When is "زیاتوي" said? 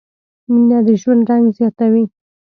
1.57-2.03